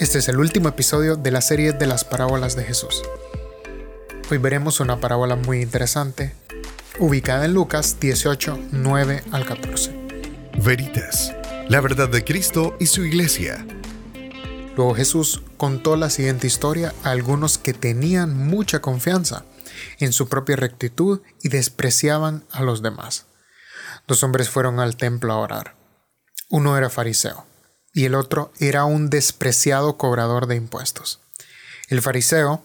Este 0.00 0.16
es 0.16 0.30
el 0.30 0.38
último 0.38 0.70
episodio 0.70 1.16
de 1.16 1.30
la 1.30 1.42
serie 1.42 1.74
de 1.74 1.86
las 1.86 2.04
parábolas 2.04 2.56
de 2.56 2.64
Jesús. 2.64 3.02
Hoy 4.30 4.38
veremos 4.38 4.80
una 4.80 4.98
parábola 4.98 5.36
muy 5.36 5.60
interesante, 5.60 6.34
ubicada 6.98 7.44
en 7.44 7.52
Lucas 7.52 8.00
18, 8.00 8.58
9 8.72 9.24
al 9.30 9.44
14. 9.44 9.94
Veritas, 10.56 11.34
la 11.68 11.82
verdad 11.82 12.08
de 12.08 12.24
Cristo 12.24 12.78
y 12.80 12.86
su 12.86 13.04
iglesia. 13.04 13.66
Luego 14.74 14.94
Jesús 14.94 15.42
contó 15.58 15.96
la 15.96 16.08
siguiente 16.08 16.46
historia 16.46 16.94
a 17.04 17.10
algunos 17.10 17.58
que 17.58 17.74
tenían 17.74 18.34
mucha 18.34 18.80
confianza 18.80 19.44
en 19.98 20.14
su 20.14 20.30
propia 20.30 20.56
rectitud 20.56 21.20
y 21.42 21.50
despreciaban 21.50 22.46
a 22.52 22.62
los 22.62 22.80
demás. 22.80 23.26
Dos 24.08 24.22
hombres 24.22 24.48
fueron 24.48 24.80
al 24.80 24.96
templo 24.96 25.34
a 25.34 25.40
orar. 25.40 25.76
Uno 26.48 26.78
era 26.78 26.88
fariseo 26.88 27.49
y 27.92 28.04
el 28.04 28.14
otro 28.14 28.52
era 28.58 28.84
un 28.84 29.10
despreciado 29.10 29.96
cobrador 29.96 30.46
de 30.46 30.56
impuestos. 30.56 31.20
El 31.88 32.02
fariseo, 32.02 32.62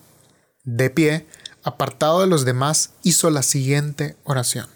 de 0.63 0.89
pie, 0.89 1.27
apartado 1.63 2.21
de 2.21 2.27
los 2.27 2.45
demás, 2.45 2.91
hizo 3.03 3.29
la 3.29 3.43
siguiente 3.43 4.15
oración. 4.23 4.67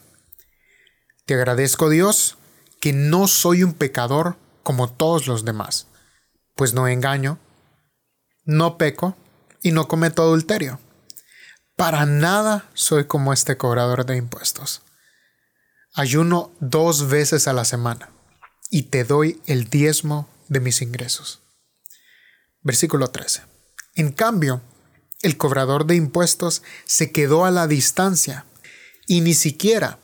Te 1.26 1.36
agradezco 1.36 1.90
Dios 1.90 2.38
que 2.82 2.94
no 2.94 3.28
soy 3.28 3.64
un 3.64 3.74
pecador 3.74 4.38
como 4.64 4.92
todos 4.92 5.28
los 5.28 5.46
demás, 5.46 5.88
pues 6.56 6.74
no 6.74 6.88
engaño, 6.88 7.38
no 8.46 8.78
peco 8.78 9.16
y 9.62 9.72
no 9.72 9.88
cometo 9.88 10.24
adulterio. 10.24 10.80
Para 11.76 12.06
nada 12.06 12.70
soy 12.74 13.06
como 13.06 13.34
este 13.34 13.58
cobrador 13.58 14.06
de 14.06 14.18
impuestos. 14.18 14.82
Ayuno 15.94 16.52
dos 16.60 17.08
veces 17.08 17.48
a 17.48 17.54
la 17.54 17.66
semana 17.66 18.10
y 18.70 18.84
te 18.84 19.04
doy 19.04 19.42
el 19.46 19.70
diezmo 19.70 20.28
de 20.50 20.60
mis 20.60 20.82
ingresos. 20.82 21.42
Versículo 22.62 23.08
13. 23.10 23.44
En 23.96 24.12
cambio, 24.12 24.62
el 25.22 25.38
cobrador 25.38 25.86
de 25.86 25.96
impuestos 25.96 26.64
se 26.86 27.12
quedó 27.12 27.46
a 27.46 27.52
la 27.52 27.68
distancia 27.68 28.46
y 29.08 29.22
ni 29.22 29.34
siquiera 29.34 30.00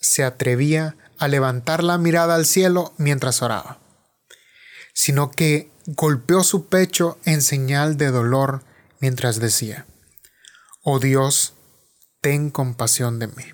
se 0.00 0.24
atrevía 0.24 0.96
a 1.18 1.28
levantar 1.28 1.84
la 1.84 1.98
mirada 1.98 2.34
al 2.34 2.46
cielo 2.46 2.94
mientras 2.96 3.42
oraba, 3.42 3.78
sino 4.94 5.30
que 5.30 5.70
golpeó 5.86 6.42
su 6.42 6.66
pecho 6.66 7.18
en 7.24 7.42
señal 7.42 7.96
de 7.96 8.10
dolor 8.10 8.64
mientras 9.00 9.38
decía, 9.38 9.86
Oh 10.82 10.98
Dios, 10.98 11.54
ten 12.20 12.50
compasión 12.50 13.18
de 13.18 13.26
mí, 13.28 13.44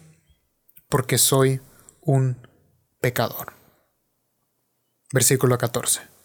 porque 0.89 1.19
soy 1.19 1.61
un 2.01 2.47
pecador. 3.01 3.55
Versículo 5.13 5.59
14. 5.59 6.16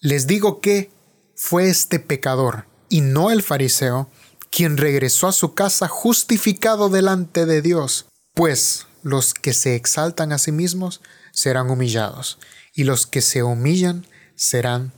Les 0.00 0.26
digo 0.26 0.60
que 0.60 0.90
fue 1.34 1.68
este 1.68 1.98
pecador, 1.98 2.66
y 2.88 3.00
no 3.00 3.30
el 3.30 3.42
fariseo, 3.42 4.10
quien 4.50 4.76
regresó 4.76 5.26
a 5.26 5.32
su 5.32 5.54
casa 5.54 5.88
justificado 5.88 6.88
delante 6.88 7.46
de 7.46 7.62
Dios, 7.62 8.06
pues 8.34 8.86
los 9.02 9.34
que 9.34 9.52
se 9.52 9.74
exaltan 9.74 10.32
a 10.32 10.38
sí 10.38 10.52
mismos 10.52 11.00
serán 11.32 11.70
humillados, 11.70 12.38
y 12.72 12.84
los 12.84 13.06
que 13.06 13.22
se 13.22 13.42
humillan 13.42 14.06
serán 14.36 14.92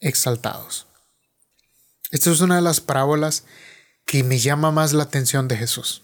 exaltados. 0.00 0.86
Esta 2.10 2.30
es 2.30 2.42
una 2.42 2.56
de 2.56 2.62
las 2.62 2.80
parábolas 2.80 3.44
que 4.04 4.22
me 4.22 4.38
llama 4.38 4.70
más 4.70 4.92
la 4.92 5.04
atención 5.04 5.48
de 5.48 5.56
Jesús. 5.56 6.02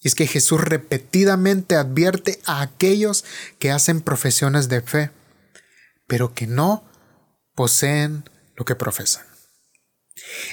Y 0.00 0.08
es 0.08 0.14
que 0.14 0.28
Jesús 0.28 0.60
repetidamente 0.60 1.74
advierte 1.74 2.40
a 2.44 2.60
aquellos 2.60 3.24
que 3.58 3.72
hacen 3.72 4.00
profesiones 4.00 4.68
de 4.68 4.82
fe, 4.82 5.10
pero 6.06 6.34
que 6.34 6.46
no 6.46 6.84
poseen 7.54 8.28
lo 8.56 8.64
que 8.64 8.74
profesan. 8.74 9.26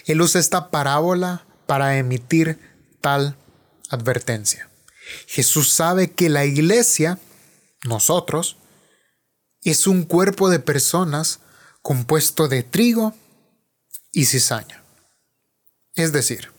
Él 0.06 0.22
usa 0.22 0.40
esta 0.40 0.72
parábola 0.72 1.46
para 1.66 1.98
emitir 1.98 2.60
tal 3.02 3.38
advertencia. 3.90 4.70
Jesús 5.28 5.72
sabe 5.72 6.12
que 6.12 6.30
la 6.30 6.46
iglesia, 6.46 7.20
nosotros, 7.84 8.58
es 9.64 9.88
un 9.88 10.04
cuerpo 10.04 10.50
de 10.50 10.60
personas 10.60 11.40
compuesto 11.82 12.48
de 12.48 12.64
trigo 12.64 13.16
y 14.12 14.26
cizaña. 14.26 14.84
Es 15.96 16.12
decir, 16.12 16.52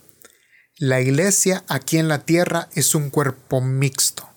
la 0.79 1.01
iglesia 1.01 1.65
aquí 1.69 1.99
en 1.99 2.09
la 2.09 2.25
tierra 2.25 2.69
es 2.75 2.95
un 2.95 3.11
cuerpo 3.11 3.61
mixto. 3.61 4.29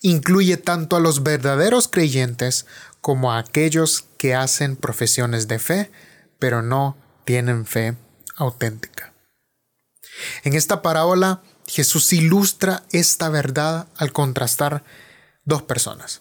Incluye 0.00 0.56
tanto 0.56 0.96
a 0.96 1.00
los 1.00 1.22
verdaderos 1.22 1.88
creyentes 1.88 2.66
como 3.06 3.32
a 3.32 3.38
aquellos 3.38 4.04
que 4.18 4.34
hacen 4.34 4.74
profesiones 4.74 5.46
de 5.46 5.60
fe, 5.60 5.92
pero 6.40 6.60
no 6.60 6.96
tienen 7.24 7.64
fe 7.64 7.94
auténtica. 8.34 9.14
En 10.42 10.54
esta 10.54 10.82
parábola, 10.82 11.40
Jesús 11.68 12.12
ilustra 12.12 12.82
esta 12.90 13.28
verdad 13.28 13.86
al 13.96 14.12
contrastar 14.12 14.82
dos 15.44 15.62
personas. 15.62 16.20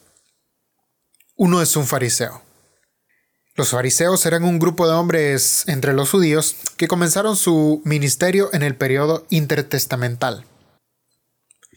Uno 1.35 1.63
es 1.63 1.75
un 1.75 1.87
fariseo. 1.87 2.43
Los 3.55 3.71
fariseos 3.71 4.23
eran 4.27 4.43
un 4.43 4.59
grupo 4.59 4.87
de 4.87 4.93
hombres 4.93 5.63
entre 5.65 5.93
los 5.93 6.11
judíos 6.11 6.55
que 6.77 6.87
comenzaron 6.87 7.35
su 7.35 7.81
ministerio 7.83 8.51
en 8.53 8.61
el 8.61 8.75
periodo 8.75 9.25
intertestamental. 9.31 10.45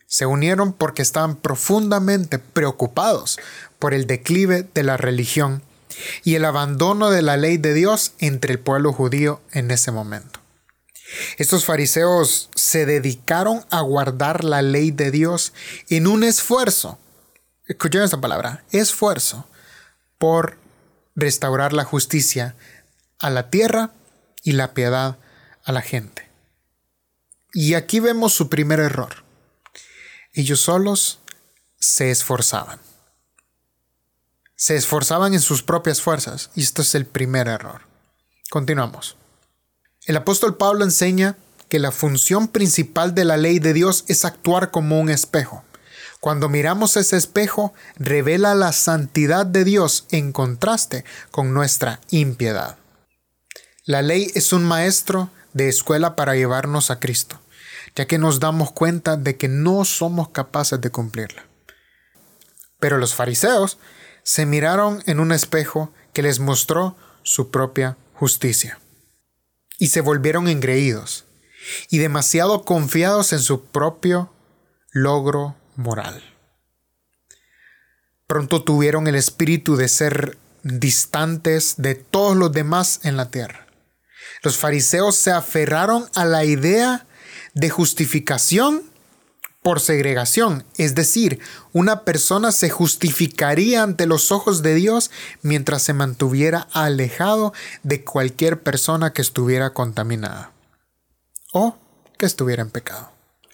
Se 0.08 0.24
unieron 0.24 0.72
porque 0.72 1.02
estaban 1.02 1.36
profundamente 1.36 2.38
preocupados 2.38 3.38
por 3.78 3.92
el 3.92 4.06
declive 4.06 4.66
de 4.72 4.82
la 4.82 4.96
religión 4.96 5.62
y 6.24 6.34
el 6.34 6.46
abandono 6.46 7.10
de 7.10 7.20
la 7.20 7.36
ley 7.36 7.58
de 7.58 7.74
Dios 7.74 8.14
entre 8.18 8.54
el 8.54 8.58
pueblo 8.58 8.94
judío 8.94 9.42
en 9.52 9.70
ese 9.70 9.92
momento. 9.92 10.40
Estos 11.36 11.66
fariseos 11.66 12.48
se 12.54 12.86
dedicaron 12.86 13.64
a 13.70 13.82
guardar 13.82 14.44
la 14.44 14.62
ley 14.62 14.90
de 14.90 15.10
Dios 15.10 15.52
en 15.90 16.06
un 16.06 16.24
esfuerzo, 16.24 16.98
escuchen 17.66 18.02
esta 18.02 18.20
palabra, 18.20 18.64
esfuerzo, 18.70 19.46
por 20.16 20.56
restaurar 21.16 21.74
la 21.74 21.84
justicia 21.84 22.54
a 23.18 23.28
la 23.28 23.50
tierra 23.50 23.90
y 24.42 24.52
la 24.52 24.72
piedad 24.72 25.18
a 25.64 25.72
la 25.72 25.82
gente. 25.82 26.28
Y 27.52 27.74
aquí 27.74 28.00
vemos 28.00 28.32
su 28.32 28.48
primer 28.48 28.80
error. 28.80 29.27
Ellos 30.38 30.60
solos 30.60 31.18
se 31.80 32.12
esforzaban. 32.12 32.78
Se 34.54 34.76
esforzaban 34.76 35.34
en 35.34 35.40
sus 35.40 35.64
propias 35.64 36.00
fuerzas 36.00 36.50
y 36.54 36.62
esto 36.62 36.82
es 36.82 36.94
el 36.94 37.06
primer 37.06 37.48
error. 37.48 37.80
Continuamos. 38.48 39.16
El 40.06 40.16
apóstol 40.16 40.56
Pablo 40.56 40.84
enseña 40.84 41.36
que 41.68 41.80
la 41.80 41.90
función 41.90 42.46
principal 42.46 43.16
de 43.16 43.24
la 43.24 43.36
ley 43.36 43.58
de 43.58 43.72
Dios 43.72 44.04
es 44.06 44.24
actuar 44.24 44.70
como 44.70 45.00
un 45.00 45.10
espejo. 45.10 45.64
Cuando 46.20 46.48
miramos 46.48 46.96
ese 46.96 47.16
espejo, 47.16 47.74
revela 47.96 48.54
la 48.54 48.72
santidad 48.72 49.44
de 49.44 49.64
Dios 49.64 50.06
en 50.12 50.30
contraste 50.30 51.04
con 51.32 51.52
nuestra 51.52 51.98
impiedad. 52.10 52.78
La 53.86 54.02
ley 54.02 54.30
es 54.36 54.52
un 54.52 54.62
maestro 54.62 55.30
de 55.52 55.68
escuela 55.68 56.14
para 56.14 56.36
llevarnos 56.36 56.92
a 56.92 57.00
Cristo 57.00 57.40
ya 57.98 58.06
que 58.06 58.16
nos 58.16 58.38
damos 58.38 58.70
cuenta 58.70 59.16
de 59.16 59.36
que 59.36 59.48
no 59.48 59.84
somos 59.84 60.28
capaces 60.28 60.80
de 60.80 60.90
cumplirla. 60.90 61.44
Pero 62.78 62.96
los 62.96 63.16
fariseos 63.16 63.76
se 64.22 64.46
miraron 64.46 65.02
en 65.06 65.18
un 65.18 65.32
espejo 65.32 65.92
que 66.12 66.22
les 66.22 66.38
mostró 66.38 66.96
su 67.24 67.50
propia 67.50 67.96
justicia. 68.14 68.78
Y 69.80 69.88
se 69.88 70.00
volvieron 70.00 70.46
engreídos 70.46 71.24
y 71.90 71.98
demasiado 71.98 72.64
confiados 72.64 73.32
en 73.32 73.40
su 73.40 73.64
propio 73.64 74.32
logro 74.92 75.56
moral. 75.74 76.22
Pronto 78.28 78.62
tuvieron 78.62 79.08
el 79.08 79.16
espíritu 79.16 79.74
de 79.74 79.88
ser 79.88 80.38
distantes 80.62 81.74
de 81.78 81.96
todos 81.96 82.36
los 82.36 82.52
demás 82.52 83.00
en 83.02 83.16
la 83.16 83.32
tierra. 83.32 83.66
Los 84.44 84.56
fariseos 84.56 85.16
se 85.16 85.32
aferraron 85.32 86.08
a 86.14 86.24
la 86.24 86.44
idea 86.44 87.07
de 87.58 87.70
justificación 87.70 88.84
por 89.62 89.80
segregación, 89.80 90.64
es 90.76 90.94
decir, 90.94 91.40
una 91.72 92.04
persona 92.04 92.52
se 92.52 92.70
justificaría 92.70 93.82
ante 93.82 94.06
los 94.06 94.30
ojos 94.30 94.62
de 94.62 94.76
Dios 94.76 95.10
mientras 95.42 95.82
se 95.82 95.92
mantuviera 95.92 96.68
alejado 96.72 97.52
de 97.82 98.04
cualquier 98.04 98.62
persona 98.62 99.12
que 99.12 99.22
estuviera 99.22 99.74
contaminada 99.74 100.52
o 101.52 101.76
que 102.16 102.26
estuviera 102.26 102.62
en 102.62 102.70
pecado. 102.70 103.10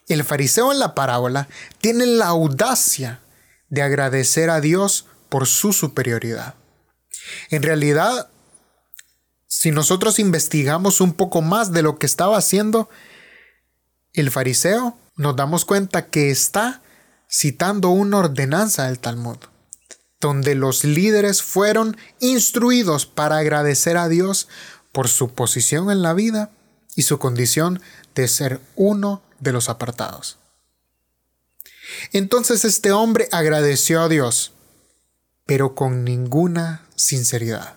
El 0.07 0.23
fariseo 0.23 0.71
en 0.71 0.81
la 0.81 0.95
parábola 0.95 1.49
tiene 1.81 2.05
la 2.05 2.27
audacia 2.27 3.21
de 3.71 3.81
agradecer 3.81 4.50
a 4.50 4.61
Dios 4.61 5.07
por 5.31 5.47
su 5.47 5.73
superioridad. 5.73 6.55
En 7.49 7.62
realidad, 7.62 8.29
si 9.47 9.71
nosotros 9.71 10.19
investigamos 10.19 11.00
un 11.00 11.15
poco 11.15 11.41
más 11.41 11.73
de 11.73 11.81
lo 11.81 11.99
que 11.99 12.05
estaba 12.05 12.37
haciendo, 12.37 12.91
el 14.14 14.31
fariseo 14.31 14.99
nos 15.16 15.37
damos 15.37 15.64
cuenta 15.64 16.06
que 16.06 16.31
está 16.31 16.82
citando 17.31 17.90
una 17.90 18.19
ordenanza 18.19 18.87
del 18.87 18.99
Talmud. 18.99 19.38
donde 20.20 20.55
los 20.55 20.84
líderes 20.84 21.43
fueron 21.43 21.99
instruidos 22.19 23.05
para 23.05 23.37
agradecer 23.37 23.99
a 23.99 24.08
Dios 24.08 24.49
por 24.90 25.08
su 25.08 25.34
posición 25.34 25.90
en 25.90 26.00
la 26.00 26.14
vida 26.14 26.50
y 26.96 27.02
su 27.02 27.19
condición 27.19 27.82
de 28.14 28.26
ser 28.28 28.58
uno 28.75 29.22
de 29.40 29.52
los 29.52 29.69
apartados. 29.69 30.38
Entonces 32.12 32.64
este 32.64 32.93
hombre 32.93 33.28
agradeció 33.32 34.00
a 34.00 34.08
Dios, 34.08 34.52
pero 35.44 35.75
con 35.75 36.05
ninguna 36.05 36.87
sinceridad. 36.96 37.75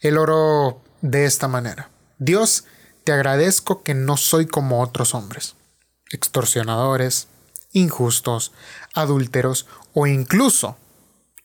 Él 0.00 0.18
oró 0.18 0.82
de 1.00 1.26
esta 1.26 1.46
manera. 1.46 1.90
Dios, 2.18 2.64
te 3.04 3.12
agradezco 3.12 3.82
que 3.82 3.94
no 3.94 4.16
soy 4.16 4.46
como 4.46 4.82
otros 4.82 5.14
hombres, 5.14 5.54
extorsionadores, 6.10 7.28
injustos, 7.72 8.52
adúlteros 8.94 9.66
o 9.94 10.06
incluso 10.06 10.76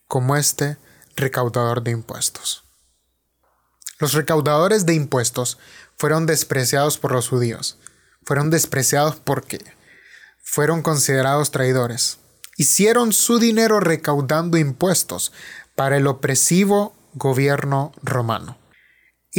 como 0.07 0.35
este 0.35 0.77
recaudador 1.15 1.83
de 1.83 1.91
impuestos. 1.91 2.63
Los 3.99 4.13
recaudadores 4.13 4.85
de 4.85 4.93
impuestos 4.93 5.57
fueron 5.97 6.27
despreciados 6.27 6.97
por 6.97 7.11
los 7.11 7.29
judíos. 7.29 7.77
Fueron 8.23 8.51
despreciados 8.51 9.15
porque 9.15 9.59
fueron 10.43 10.83
considerados 10.83 11.49
traidores. 11.51 12.19
Hicieron 12.57 13.13
su 13.13 13.39
dinero 13.39 13.79
recaudando 13.79 14.57
impuestos 14.57 15.31
para 15.75 15.97
el 15.97 16.07
opresivo 16.07 16.95
gobierno 17.13 17.91
romano. 18.03 18.57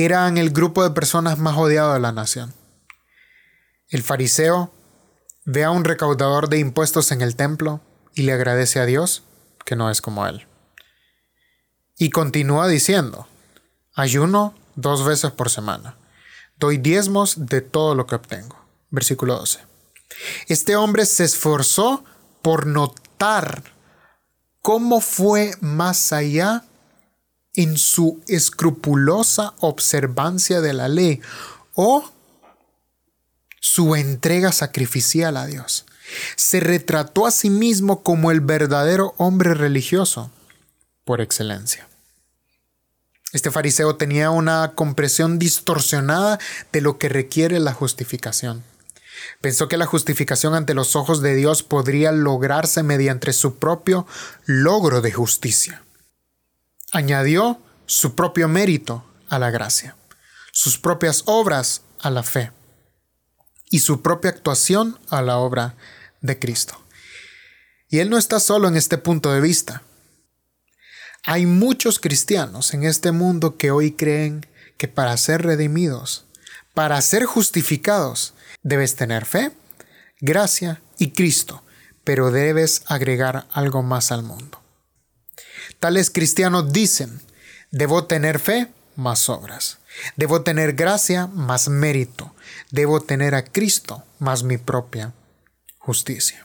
Eran 0.01 0.39
el 0.39 0.51
grupo 0.51 0.85
de 0.85 0.91
personas 0.91 1.39
más 1.39 1.57
odiado 1.57 1.93
de 1.93 1.99
la 1.99 2.13
nación. 2.13 2.55
El 3.89 4.05
fariseo 4.05 4.73
ve 5.45 5.65
a 5.65 5.73
un 5.73 5.83
recaudador 5.83 6.49
de 6.49 6.61
impuestos 6.61 7.11
en 7.11 7.21
el 7.21 7.35
templo 7.35 7.81
y 8.15 8.23
le 8.23 8.33
agradece 8.33 8.79
a 8.79 8.87
Dios 8.87 9.25
que 9.67 9.75
no 9.75 9.91
es 9.91 10.01
como 10.01 10.25
él. 10.29 10.47
Y 11.99 12.11
continúa 12.11 12.69
diciendo, 12.69 13.27
ayuno 13.93 14.55
dos 14.77 15.05
veces 15.05 15.33
por 15.33 15.51
semana, 15.51 15.97
doy 16.59 16.79
diezmos 16.79 17.47
de 17.47 17.61
todo 17.61 17.97
lo 17.97 18.07
que 18.07 18.15
obtengo. 18.15 18.57
Versículo 18.91 19.35
12. 19.35 19.59
Este 20.47 20.77
hombre 20.77 21.07
se 21.07 21.25
esforzó 21.25 22.05
por 22.41 22.69
notar 22.69 23.65
cómo 24.63 25.01
fue 25.01 25.57
más 25.61 26.13
allá 26.13 26.63
en 27.55 27.77
su 27.79 28.23
escrupulosa 28.29 29.55
observancia 29.59 30.61
de 30.61 30.73
la 30.73 30.89
ley 30.89 31.21
o 31.75 32.11
su 33.61 33.97
entrega 33.97 34.53
sacrificial 34.53 35.37
a 35.37 35.47
Dios. 35.47 35.85
Se 36.37 36.61
retrató 36.61 37.27
a 37.27 37.31
sí 37.31 37.51
mismo 37.51 38.03
como 38.03 38.31
el 38.31 38.41
verdadero 38.41 39.15
hombre 39.19 39.55
religioso 39.55 40.31
por 41.05 41.21
excelencia. 41.21 41.89
Este 43.33 43.51
fariseo 43.51 43.97
tenía 43.97 44.31
una 44.31 44.73
comprensión 44.75 45.39
distorsionada 45.39 46.39
de 46.73 46.81
lo 46.81 46.97
que 46.97 47.11
requiere 47.11 47.61
la 47.61 47.75
justificación. 47.75 48.65
Pensó 49.41 49.69
que 49.69 49.77
la 49.77 49.87
justificación 49.87 50.55
ante 50.55 50.75
los 50.75 50.97
ojos 50.97 51.21
de 51.21 51.35
Dios 51.35 51.63
podría 51.63 52.11
lograrse 52.11 52.83
mediante 52.83 53.33
su 53.33 53.59
propio 53.59 54.07
logro 54.47 55.03
de 55.03 55.13
justicia. 55.13 55.83
Añadió 56.93 57.61
su 57.87 58.15
propio 58.15 58.49
mérito 58.49 59.05
a 59.29 59.39
la 59.39 59.51
gracia, 59.51 59.97
sus 60.53 60.79
propias 60.79 61.23
obras 61.27 61.83
a 62.01 62.11
la 62.11 62.23
fe 62.23 62.51
y 63.71 63.81
su 63.81 64.01
propia 64.01 64.31
actuación 64.31 64.99
a 65.11 65.21
la 65.21 65.37
obra 65.39 65.75
de 66.21 66.39
Cristo. 66.39 66.81
Y 67.89 67.99
él 67.99 68.11
no 68.11 68.19
está 68.19 68.41
solo 68.41 68.69
en 68.69 68.77
este 68.77 68.99
punto 68.99 69.33
de 69.33 69.41
vista. 69.41 69.83
Hay 71.25 71.47
muchos 71.47 71.99
cristianos 71.99 72.73
en 72.73 72.85
este 72.85 73.13
mundo 73.13 73.57
que 73.57 73.71
hoy 73.71 73.93
creen 73.93 74.47
que 74.79 74.89
para 74.89 75.17
ser 75.17 75.43
redimidos, 75.43 76.25
para 76.75 77.01
ser 77.03 77.25
justificados, 77.25 78.35
debes 78.63 78.97
tener 78.97 79.27
fe, 79.27 79.53
gracia 80.21 80.81
y 80.99 81.11
Cristo, 81.13 81.63
pero 82.05 82.31
debes 82.31 82.83
agregar 82.87 83.47
algo 83.53 83.83
más 83.83 84.13
al 84.13 84.23
mundo. 84.23 84.63
Tales 85.81 86.11
cristianos 86.11 86.73
dicen, 86.73 87.21
debo 87.71 88.05
tener 88.07 88.41
fe 88.41 88.73
más 88.97 89.29
obras, 89.29 89.79
debo 90.17 90.43
tener 90.43 90.73
gracia 90.73 91.29
más 91.29 91.69
mérito, 91.69 92.35
debo 92.73 93.01
tener 93.01 93.37
a 93.37 93.45
Cristo 93.45 94.03
más 94.19 94.43
mi 94.43 94.59
propia 94.59 95.15
justicia. 95.79 96.45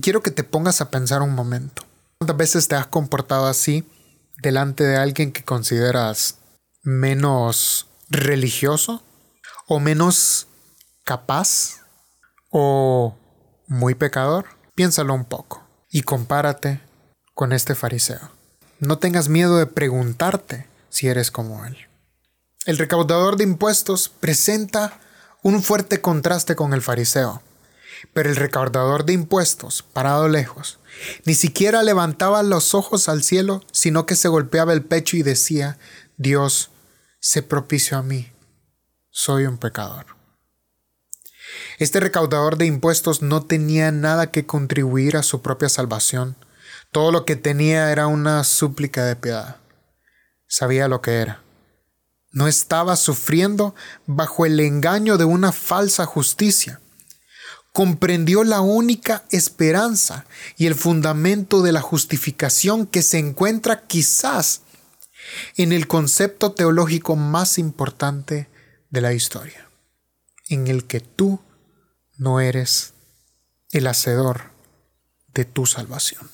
quiero 0.00 0.22
que 0.22 0.30
te 0.30 0.44
pongas 0.44 0.80
a 0.80 0.90
pensar 0.90 1.20
un 1.20 1.34
momento. 1.34 1.84
¿Cuántas 2.18 2.36
veces 2.36 2.68
te 2.68 2.76
has 2.76 2.86
comportado 2.86 3.46
así 3.46 3.84
delante 4.40 4.84
de 4.84 4.96
alguien 4.96 5.32
que 5.32 5.44
consideras 5.44 6.38
menos 6.82 7.88
religioso 8.08 9.02
o 9.66 9.80
menos 9.80 10.46
capaz 11.04 11.80
o 12.50 13.18
muy 13.66 13.96
pecador? 13.96 14.46
Piénsalo 14.76 15.12
un 15.12 15.24
poco 15.24 15.66
y 15.90 16.02
compárate 16.02 16.80
con 17.34 17.52
este 17.52 17.74
fariseo. 17.74 18.39
No 18.80 18.98
tengas 18.98 19.28
miedo 19.28 19.58
de 19.58 19.66
preguntarte 19.66 20.66
si 20.88 21.08
eres 21.08 21.30
como 21.30 21.64
él. 21.64 21.76
El 22.66 22.78
recaudador 22.78 23.36
de 23.36 23.44
impuestos 23.44 24.08
presenta 24.08 24.98
un 25.42 25.62
fuerte 25.62 26.00
contraste 26.00 26.56
con 26.56 26.72
el 26.72 26.82
fariseo. 26.82 27.42
Pero 28.14 28.30
el 28.30 28.36
recaudador 28.36 29.04
de 29.04 29.12
impuestos, 29.12 29.82
parado 29.82 30.28
lejos, 30.28 30.78
ni 31.24 31.34
siquiera 31.34 31.82
levantaba 31.82 32.42
los 32.42 32.74
ojos 32.74 33.08
al 33.10 33.22
cielo, 33.22 33.62
sino 33.72 34.06
que 34.06 34.16
se 34.16 34.28
golpeaba 34.28 34.72
el 34.72 34.82
pecho 34.82 35.18
y 35.18 35.22
decía, 35.22 35.78
Dios, 36.16 36.70
se 37.20 37.42
propicio 37.42 37.98
a 37.98 38.02
mí, 38.02 38.32
soy 39.10 39.44
un 39.44 39.58
pecador. 39.58 40.06
Este 41.78 42.00
recaudador 42.00 42.56
de 42.56 42.66
impuestos 42.66 43.20
no 43.20 43.42
tenía 43.42 43.92
nada 43.92 44.30
que 44.30 44.46
contribuir 44.46 45.16
a 45.16 45.22
su 45.22 45.42
propia 45.42 45.68
salvación. 45.68 46.36
Todo 46.90 47.12
lo 47.12 47.24
que 47.24 47.36
tenía 47.36 47.92
era 47.92 48.06
una 48.06 48.44
súplica 48.44 49.04
de 49.04 49.16
piedad. 49.16 49.56
Sabía 50.48 50.88
lo 50.88 51.00
que 51.00 51.20
era. 51.20 51.42
No 52.32 52.48
estaba 52.48 52.96
sufriendo 52.96 53.74
bajo 54.06 54.46
el 54.46 54.60
engaño 54.60 55.16
de 55.18 55.24
una 55.24 55.52
falsa 55.52 56.06
justicia 56.06 56.80
comprendió 57.72 58.44
la 58.44 58.60
única 58.60 59.24
esperanza 59.30 60.26
y 60.56 60.66
el 60.66 60.74
fundamento 60.74 61.62
de 61.62 61.72
la 61.72 61.80
justificación 61.80 62.86
que 62.86 63.02
se 63.02 63.18
encuentra 63.18 63.86
quizás 63.86 64.62
en 65.56 65.72
el 65.72 65.86
concepto 65.86 66.52
teológico 66.52 67.14
más 67.16 67.58
importante 67.58 68.48
de 68.90 69.00
la 69.00 69.12
historia, 69.12 69.68
en 70.48 70.66
el 70.66 70.84
que 70.86 71.00
tú 71.00 71.40
no 72.16 72.40
eres 72.40 72.94
el 73.70 73.86
hacedor 73.86 74.50
de 75.32 75.44
tu 75.44 75.66
salvación. 75.66 76.28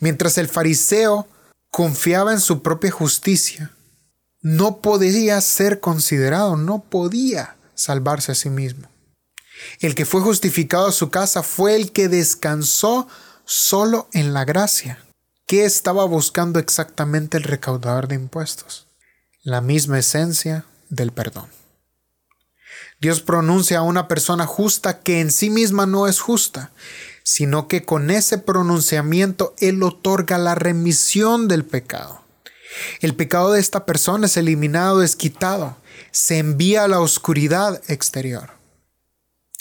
Mientras 0.00 0.38
el 0.38 0.48
fariseo 0.48 1.28
confiaba 1.70 2.32
en 2.32 2.40
su 2.40 2.62
propia 2.62 2.90
justicia, 2.90 3.72
no 4.40 4.80
podía 4.80 5.40
ser 5.40 5.80
considerado, 5.80 6.56
no 6.56 6.84
podía 6.84 7.56
salvarse 7.74 8.32
a 8.32 8.34
sí 8.34 8.50
mismo. 8.50 8.88
El 9.80 9.94
que 9.94 10.04
fue 10.04 10.20
justificado 10.20 10.86
a 10.86 10.92
su 10.92 11.10
casa 11.10 11.42
fue 11.42 11.76
el 11.76 11.92
que 11.92 12.08
descansó 12.08 13.08
solo 13.44 14.08
en 14.12 14.34
la 14.34 14.44
gracia. 14.44 14.98
¿Qué 15.46 15.64
estaba 15.64 16.04
buscando 16.04 16.58
exactamente 16.58 17.36
el 17.36 17.44
recaudador 17.44 18.08
de 18.08 18.14
impuestos? 18.14 18.86
La 19.42 19.60
misma 19.60 19.98
esencia 19.98 20.64
del 20.88 21.12
perdón. 21.12 21.48
Dios 23.00 23.20
pronuncia 23.20 23.78
a 23.78 23.82
una 23.82 24.08
persona 24.08 24.46
justa 24.46 25.00
que 25.00 25.20
en 25.20 25.30
sí 25.30 25.50
misma 25.50 25.84
no 25.84 26.06
es 26.06 26.20
justa, 26.20 26.72
sino 27.24 27.66
que 27.66 27.84
con 27.84 28.12
ese 28.12 28.38
pronunciamiento 28.38 29.54
Él 29.58 29.82
otorga 29.82 30.38
la 30.38 30.54
remisión 30.54 31.48
del 31.48 31.64
pecado. 31.64 32.22
El 33.00 33.16
pecado 33.16 33.52
de 33.52 33.60
esta 33.60 33.84
persona 33.86 34.26
es 34.26 34.36
eliminado, 34.36 35.02
es 35.02 35.16
quitado, 35.16 35.76
se 36.12 36.38
envía 36.38 36.84
a 36.84 36.88
la 36.88 37.00
oscuridad 37.00 37.82
exterior 37.88 38.54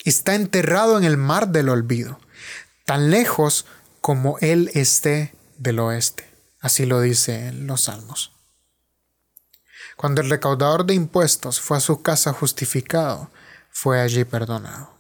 está 0.04 0.36
enterrado 0.36 0.98
en 0.98 1.04
el 1.04 1.18
mar 1.18 1.50
del 1.50 1.70
olvido, 1.70 2.20
tan 2.86 3.10
lejos 3.10 3.66
como 4.02 4.38
Él 4.40 4.70
esté 4.74 5.34
del 5.58 5.80
oeste. 5.80 6.30
Así 6.60 6.86
lo 6.86 7.02
dice 7.02 7.48
en 7.48 7.68
los 7.68 7.84
Salmos. 7.84 8.32
Cuando 9.96 10.22
el 10.22 10.30
recaudador 10.30 10.86
de 10.86 10.94
impuestos 10.94 11.62
fue 11.62 11.78
a 11.78 11.82
su 11.82 12.02
casa 12.02 12.34
justificado, 12.34 13.30
fue 13.70 14.02
allí 14.02 14.24
perdonado. 14.24 14.93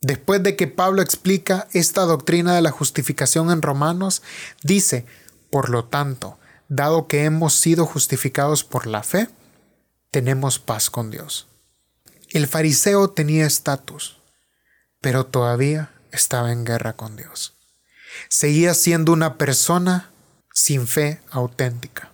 Después 0.00 0.42
de 0.42 0.54
que 0.54 0.68
Pablo 0.68 1.02
explica 1.02 1.66
esta 1.72 2.02
doctrina 2.02 2.54
de 2.54 2.62
la 2.62 2.70
justificación 2.70 3.50
en 3.50 3.62
Romanos, 3.62 4.22
dice, 4.62 5.06
por 5.50 5.70
lo 5.70 5.84
tanto, 5.84 6.38
dado 6.68 7.08
que 7.08 7.24
hemos 7.24 7.54
sido 7.54 7.84
justificados 7.84 8.62
por 8.62 8.86
la 8.86 9.02
fe, 9.02 9.28
tenemos 10.10 10.58
paz 10.58 10.90
con 10.90 11.10
Dios. 11.10 11.48
El 12.30 12.46
fariseo 12.46 13.10
tenía 13.10 13.46
estatus, 13.46 14.18
pero 15.00 15.26
todavía 15.26 15.92
estaba 16.12 16.52
en 16.52 16.64
guerra 16.64 16.94
con 16.94 17.16
Dios. 17.16 17.54
Seguía 18.28 18.74
siendo 18.74 19.12
una 19.12 19.36
persona 19.36 20.10
sin 20.52 20.86
fe 20.86 21.20
auténtica. 21.30 22.12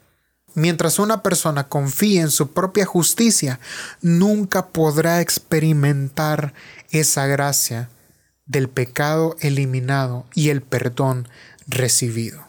Mientras 0.54 1.00
una 1.00 1.22
persona 1.22 1.68
confíe 1.68 2.20
en 2.20 2.30
su 2.30 2.52
propia 2.52 2.86
justicia, 2.86 3.58
nunca 4.00 4.68
podrá 4.68 5.20
experimentar 5.20 6.54
esa 6.90 7.26
gracia 7.26 7.90
del 8.46 8.68
pecado 8.68 9.36
eliminado 9.40 10.26
y 10.32 10.50
el 10.50 10.62
perdón 10.62 11.28
recibido. 11.66 12.46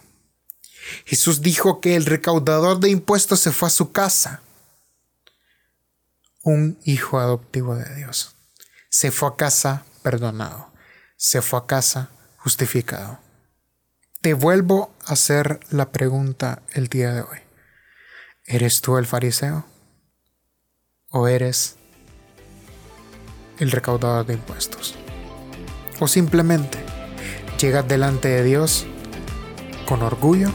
Jesús 1.06 1.42
dijo 1.42 1.82
que 1.82 1.96
el 1.96 2.06
recaudador 2.06 2.80
de 2.80 2.90
impuestos 2.90 3.40
se 3.40 3.52
fue 3.52 3.68
a 3.68 3.72
su 3.72 3.92
casa. 3.92 4.42
Un 6.44 6.78
hijo 6.84 7.20
adoptivo 7.20 7.76
de 7.76 7.96
Dios. 7.96 8.36
Se 8.90 9.10
fue 9.12 9.30
a 9.30 9.36
casa 9.36 9.84
perdonado. 10.04 10.72
Se 11.18 11.42
fue 11.42 11.58
a 11.58 11.66
casa 11.66 12.12
justificado. 12.38 13.20
Te 14.22 14.36
vuelvo 14.36 14.94
a 15.06 15.14
hacer 15.14 15.60
la 15.72 15.92
pregunta 15.92 16.62
el 16.74 16.88
día 16.88 17.12
de 17.14 17.22
hoy. 17.22 17.45
¿Eres 18.48 18.82
tú 18.82 18.98
el 18.98 19.08
fariseo? 19.08 19.66
¿O 21.10 21.28
eres 21.28 21.78
el 23.58 23.72
recaudador 23.72 24.28
de 24.28 24.36
impuestos? 24.36 24.94
¿O 26.00 26.08
simplemente 26.08 26.78
llegas 27.60 27.88
delante 27.88 28.28
de 28.28 28.44
Dios 28.44 28.86
con 29.88 30.04
orgullo 30.04 30.52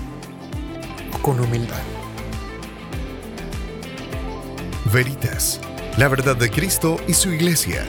o 1.12 1.20
con 1.20 1.40
humildad? 1.40 1.82
Veritas, 4.92 5.61
la 5.99 6.06
verdad 6.06 6.37
de 6.37 6.49
Cristo 6.49 6.97
y 7.09 7.14
su 7.14 7.32
iglesia 7.32 7.85